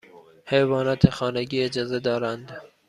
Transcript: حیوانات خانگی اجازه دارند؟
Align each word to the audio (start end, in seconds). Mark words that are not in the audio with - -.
حیوانات 0.45 1.09
خانگی 1.09 1.63
اجازه 1.63 1.99
دارند؟ 1.99 2.61